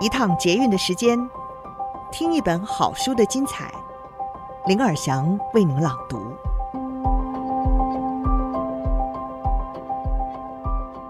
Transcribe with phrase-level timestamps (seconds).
[0.00, 1.18] 一趟捷运的时间，
[2.12, 3.68] 听一本好书的精彩。
[4.66, 6.36] 林尔祥为您朗读。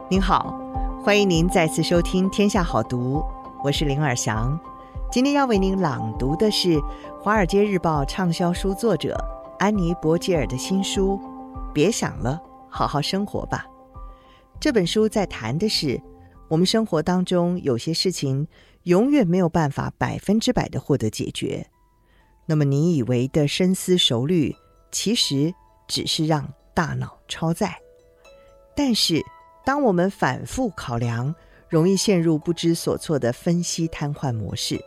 [0.09, 0.59] 您好，
[1.05, 3.19] 欢迎您再次收听《天下好读》，
[3.62, 4.59] 我是林尔祥。
[5.12, 6.79] 今天要为您朗读的是
[7.20, 9.23] 《华尔街日报》畅销书作者
[9.59, 11.20] 安妮·博吉尔的新书
[11.75, 13.66] 《别想了，好好生活吧》。
[14.59, 16.00] 这本书在谈的是
[16.49, 18.49] 我们生活当中有些事情。
[18.89, 21.67] 永远没有办法百分之百的获得解决。
[22.47, 24.57] 那么你以为的深思熟虑，
[24.91, 25.53] 其实
[25.87, 27.79] 只是让大脑超载。
[28.75, 29.23] 但是，
[29.63, 31.35] 当我们反复考量，
[31.69, 34.83] 容易陷入不知所措的分析瘫痪模式。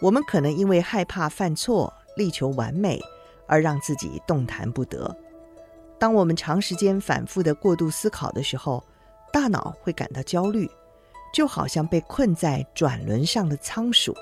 [0.00, 3.00] 我们可能因为害怕犯错、力求完美，
[3.48, 5.16] 而让自己动弹不得。
[5.98, 8.84] 当我们长时间反复的过度思考的时候，
[9.32, 10.70] 大脑会感到焦虑。
[11.32, 14.14] 就好像被困在转轮上的仓鼠，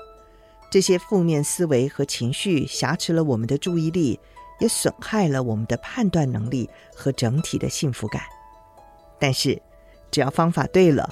[0.71, 4.17] 这些负面思维和情绪挟持了我们的注意力，
[4.59, 8.21] 也损害了我们的判断能力和整体的幸福感。
[9.19, 9.61] 但是，
[10.09, 11.09] 只要方法对了，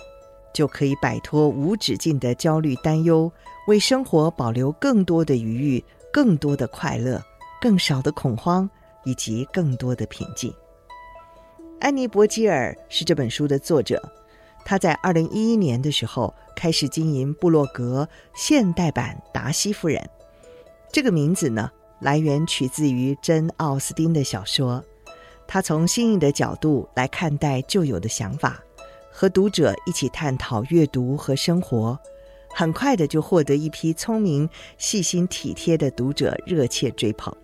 [0.54, 3.32] 就可以摆脱无止境的焦虑担忧，
[3.68, 7.22] 为生活保留更多的余裕、更多的快乐、
[7.62, 8.70] 更少的恐慌
[9.04, 10.54] 以及更多的平静。
[11.82, 14.02] 安妮·博吉尔是这本书的作者。
[14.66, 20.00] 他在二零一一年的时候开始经营布洛格《现代版达西夫人》，
[20.92, 24.84] 这个名字呢，来源取自于珍·奥斯汀的小说。
[25.48, 28.62] 他从新颖的角度来看待旧有的想法，
[29.12, 31.98] 和读者一起探讨阅读和生活，
[32.54, 37.36] 很快的就获得一批聪明、细心、体贴的读者热切追捧。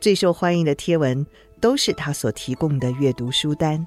[0.00, 1.26] 最受欢迎的贴文
[1.60, 3.84] 都是他所提供的阅读书单，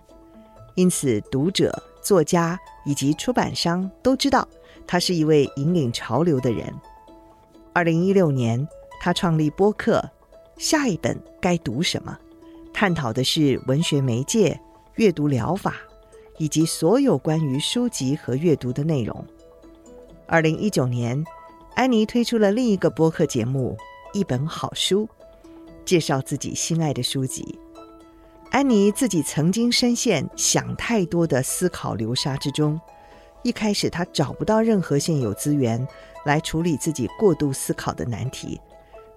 [0.74, 1.82] 因此读者。
[2.06, 4.48] 作家以及出版商都知道，
[4.86, 6.72] 他是一位引领潮流的人。
[7.74, 8.66] 二零一六年，
[9.02, 9.98] 他创立播客
[10.64, 12.16] 《下一本该读什么》，
[12.72, 14.58] 探讨的是文学媒介、
[14.98, 15.74] 阅读疗法
[16.38, 19.26] 以及所有关于书籍和阅读的内容。
[20.28, 21.22] 二零一九年，
[21.74, 23.76] 安妮推出了另一个播客节目
[24.18, 25.04] 《一本好书》，
[25.84, 27.58] 介绍自己心爱的书籍。
[28.56, 32.80] 安妮自己曾经深陷想太多的思考流沙之中。
[33.44, 35.86] 一开始，她找不到任何现有资源
[36.24, 38.58] 来处理自己过度思考的难题。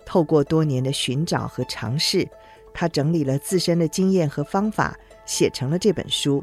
[0.05, 2.29] 透过多年的寻找和尝试，
[2.75, 6.43] 她整理了自身的经验和方法，写成了这本书，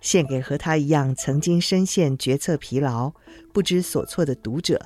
[0.00, 3.12] 献给和她一样曾经深陷决策疲劳、
[3.52, 4.84] 不知所措的读者，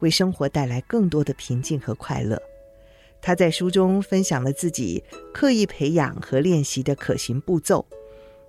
[0.00, 2.36] 为生活带来更多的平静和快乐。
[3.26, 5.02] 他在书中分享了自己
[5.34, 7.84] 刻意培养和练习的可行步骤。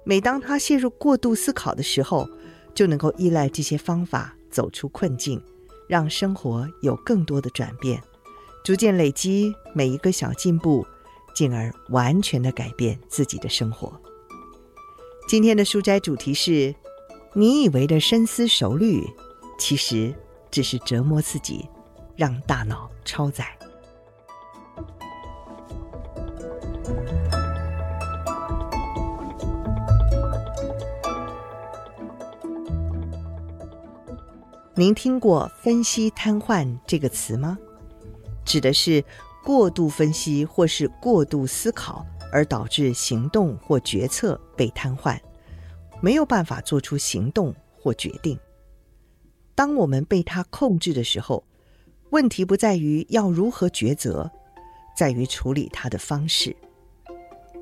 [0.03, 2.29] 每当他陷入过度思考的时候，
[2.75, 5.41] 就能够依赖这些方法走出困境，
[5.87, 7.99] 让生活有更多的转变，
[8.63, 10.85] 逐渐累积每一个小进步，
[11.33, 13.99] 进而完全的改变自己的生活。
[15.27, 16.75] 今天的书斋主题是：
[17.33, 19.03] 你以为的深思熟虑，
[19.57, 20.13] 其实
[20.51, 21.67] 只是折磨自己，
[22.15, 23.57] 让大脑超载。
[34.79, 37.57] 您听过“分析瘫痪”这个词吗？
[38.45, 39.03] 指的是
[39.43, 45.19] 过度分析或是过度思考，而导致行动或决策被瘫痪，
[45.99, 48.37] 没有办法做出行动或决定。
[49.55, 51.43] 当我们被它控制的时候，
[52.11, 54.29] 问题不在于要如何抉择，
[54.95, 56.55] 在于处理它的方式。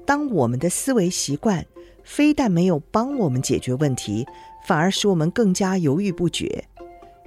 [0.06, 1.66] 当我们的思维习惯
[2.03, 4.28] 非但没有帮我们解决问题，
[4.68, 6.68] 反而使我们更加犹豫不决。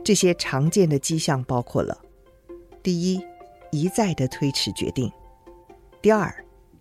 [0.05, 1.99] 这些常见的迹象包括了：
[2.83, 3.21] 第一，
[3.71, 5.11] 一再的推迟决定；
[6.01, 6.35] 第二，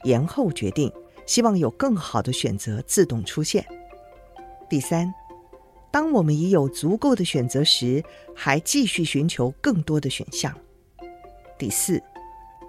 [0.04, 0.92] 延后决定，
[1.26, 3.64] 希望有更好的选择自动出现；
[4.70, 5.14] 第三，
[5.92, 8.04] 当我们已有足够的选择时，
[8.36, 10.52] 还继续寻求更多的选项；
[11.58, 12.02] 第四，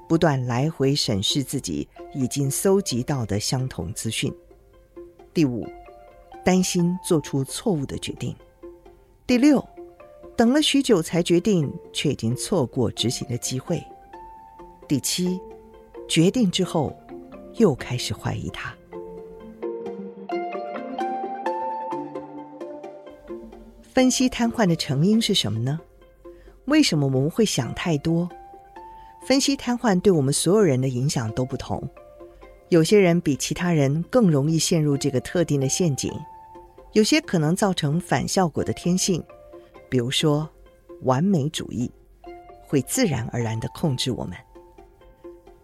[0.08, 4.32] 不断来回审视自己已经搜集到的相同资讯；
[5.32, 5.68] 第五，
[6.44, 8.34] 担心做出错误的决定；
[9.26, 9.64] 第六，
[10.38, 13.82] 等了许久才决定，却已经错过执行的机会。
[14.86, 15.36] 第七，
[16.08, 16.96] 决定之后
[17.54, 18.72] 又开始怀疑他。
[23.82, 25.80] 分析瘫痪的成因是什么呢？
[26.66, 28.28] 为什么我们会想太多？
[29.26, 31.82] 分析瘫痪对我们所有人的影响都不同，
[32.68, 36.12] 有些人比其他人更容易陷入这个特定的陷阱，
[36.92, 39.20] 有些可能造成反效果的天性。
[39.88, 40.48] 比如说，
[41.02, 41.90] 完美主义，
[42.66, 44.36] 会自然而然地控制我们。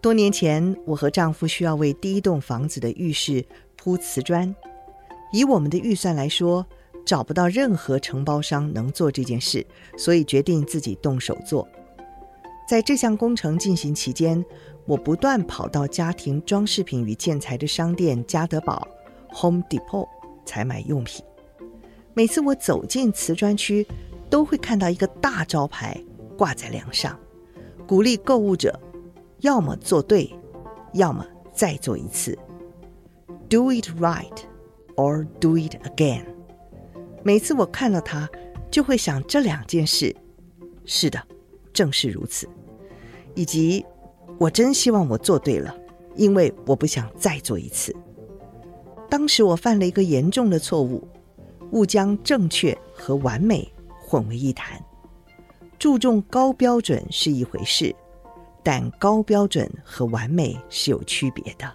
[0.01, 3.45] 多年前，我和丈夫需要为第一栋房子的浴室
[3.75, 4.55] 铺瓷砖，
[5.31, 6.65] 以我们的预算来说，
[7.05, 9.65] 找不到任何承包商能做这件事，
[9.97, 11.67] 所以决定自己动手做。
[12.67, 14.43] 在这项工程进行期间，
[14.85, 18.87] 我不断跑到家庭装饰品与建材的商店家得宝
[19.33, 20.07] （Home Depot）
[20.45, 21.23] 采买用品。
[22.13, 23.85] 每次我走进瓷砖区，
[24.29, 26.01] 都会看到一个大招牌
[26.37, 27.19] 挂在梁上，
[27.87, 28.79] 鼓励购物者
[29.39, 30.33] 要么做对，
[30.93, 32.37] 要么再做一次。
[33.49, 34.37] Do it right,
[34.95, 36.25] or do it again。
[37.23, 38.29] 每次我看到它，
[38.69, 40.15] 就会想这两件事。
[40.85, 41.21] 是的。
[41.73, 42.47] 正是如此，
[43.33, 43.85] 以及
[44.37, 45.75] 我真希望我做对了，
[46.15, 47.93] 因为我不想再做一次。
[49.09, 51.05] 当时我犯了一个严重的错误，
[51.71, 53.69] 误将正确和完美
[54.05, 54.79] 混为一谈。
[55.79, 57.93] 注重高标准是一回事，
[58.63, 61.71] 但高标准和完美是有区别的。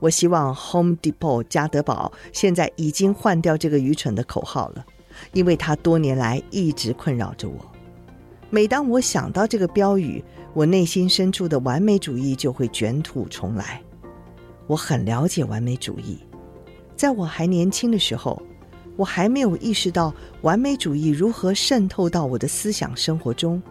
[0.00, 4.84] 我希望 Home Depot 家得宝现在已经换掉这个愚蠢的口号了，
[5.32, 7.54] 因为它多年来一直困扰着我。
[8.50, 10.22] 每当我想到这个标语，
[10.52, 13.80] 我内心深处的完美主义就会卷土重来。
[14.66, 16.18] 我很了解完美主义，
[16.96, 18.42] 在我还年轻的时候，
[18.96, 23.62] 我还没有意识到完美主义如何渗透到我的思想生活中，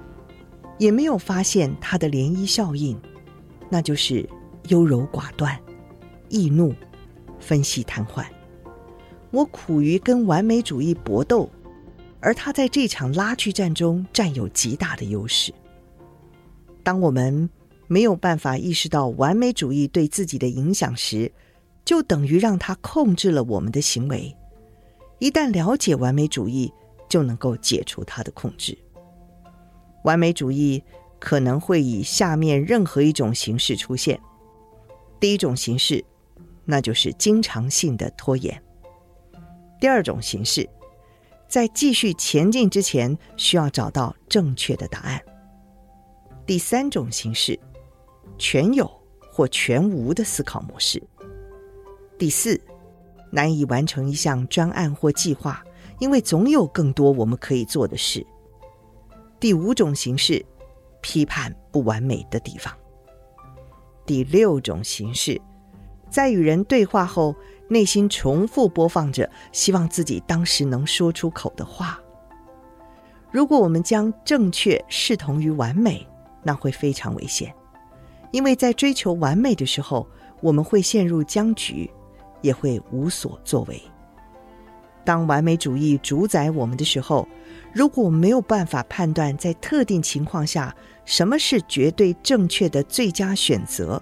[0.77, 2.99] 也没有发现它的涟漪效应，
[3.69, 4.27] 那就是
[4.69, 5.57] 优柔寡断、
[6.29, 6.73] 易怒、
[7.39, 8.25] 分析瘫痪。
[9.31, 11.49] 我苦于跟完美主义搏斗。
[12.23, 15.51] 而他在这场拉锯战中占有极大的优势。
[16.83, 17.49] 当我们
[17.87, 21.31] 没有办法意识到完美主义对自己的影响时，
[21.83, 24.31] 就等于让它控制了我们的行为。
[25.21, 26.73] 一旦了解完美主义，
[27.07, 28.75] 就能够解除它的控制。
[30.03, 30.83] 完美主义
[31.19, 34.19] 可能会以下面任何一种形式出现：
[35.19, 36.03] 第一种形式，
[36.65, 38.51] 那就是经常性的拖延；
[39.79, 40.67] 第二种形式。
[41.47, 45.21] 在继续前进之前，需要找到正确的答案。
[46.47, 47.59] 第三种形式，
[48.39, 48.89] 全有
[49.31, 50.99] 或全无的思考模式。
[52.17, 52.59] 第四，
[53.31, 55.63] 难以完成一项专案或计划，
[55.97, 58.25] 因为总有更多我们可以做的事。
[59.39, 60.45] 第五种形式，
[61.01, 62.71] 批判不完美的地方。
[64.05, 65.41] 第六种形式，
[66.09, 67.35] 在与人对话后，
[67.69, 71.99] 内心重复播放着希望自己当时能说出口的话。
[73.31, 76.05] 如果我们将正确视同于完美，
[76.43, 77.53] 那会非常危险，
[78.31, 80.05] 因为在追求完美的时候，
[80.41, 81.89] 我们会陷入僵局，
[82.41, 83.81] 也会无所作为。
[85.03, 87.27] 当完美主义主宰我们的时候，
[87.73, 94.01] 如果我们没有办法判断在特定情况下什么是绝对正确的最佳选择，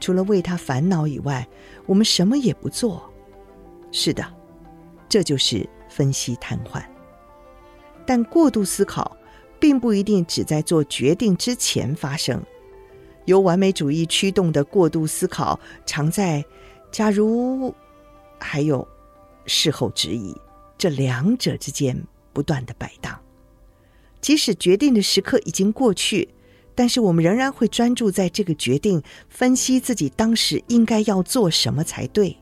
[0.00, 1.46] 除了为他烦恼以外，
[1.84, 3.02] 我们什么也不做，
[3.90, 4.24] 是的，
[5.08, 6.82] 这就是分析瘫痪。
[8.06, 9.14] 但过度思考
[9.60, 12.42] 并不一定只在做决定之前发生。
[13.26, 16.44] 由完美主义驱动的过度思考，常在
[16.92, 17.74] “假如”
[18.38, 18.86] 还有
[19.46, 20.36] “事后质疑”
[20.78, 22.00] 这两者之间
[22.32, 23.18] 不断的摆荡。
[24.20, 26.28] 即使决定的时刻已经过去。
[26.74, 32.34] 但是我们仍然会专注在这个决定，分析自己当时应该要做什么才对。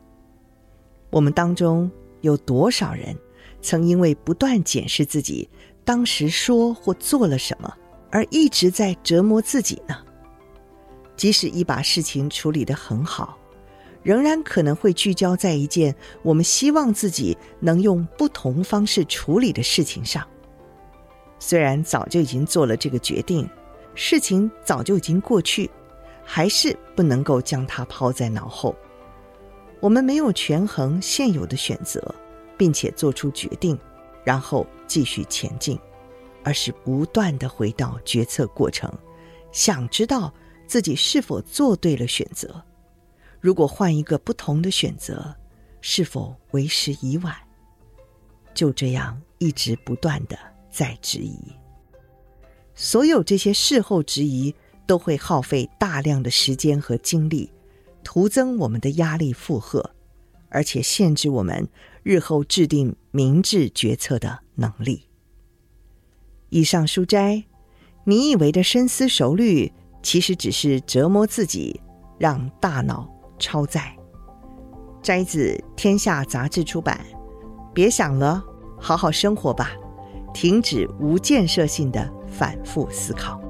[1.11, 1.91] 我们当中
[2.21, 3.19] 有多少人
[3.61, 5.51] 曾因为不断检视自己
[5.85, 7.77] 当时说或做了什么，
[8.13, 9.97] 而一直在折磨自己呢？
[11.17, 13.37] 即使已把事情处理得很好，
[14.03, 20.27] 仍然可能会聚焦在一件我们希望自己能用不同方式处理的事情上。
[21.39, 23.49] 虽然早就已经做了这个决定。
[23.97, 25.69] 事情早就已经过去，
[26.25, 28.75] 还是不能够将它抛在脑后。
[29.81, 32.15] 我们没有权衡现有的选择，
[32.57, 33.77] 并且做出决定，
[34.25, 35.79] 然后继续前进，
[36.45, 38.91] 而是不断地回到决策过程，
[39.51, 40.33] 想知道
[40.69, 42.63] 自己是否做对了选择。
[43.41, 45.35] 如果换一个不同的选择，
[45.81, 47.35] 是否为时已晚？
[48.53, 50.39] 就这样一直不断的
[50.71, 51.39] 在质疑。
[52.75, 54.55] 所有这些事后质疑
[54.87, 57.51] 都会耗费大量的时间和精力，
[58.03, 59.95] 徒增我们的压力负荷，
[60.49, 61.69] 而且限制我们
[62.03, 65.09] 日后制定明智决策的能力。
[66.49, 67.45] 以上书斋，
[68.05, 71.81] 你以为的深思熟虑，其实只是折磨自己，
[72.19, 73.09] 让大脑
[73.41, 73.93] 超载。
[75.03, 77.01] 摘自《天下杂志》出版。
[77.75, 78.45] 别想了，
[78.79, 79.71] 好好生活吧。
[80.33, 83.41] 停止无建设性的反复思考。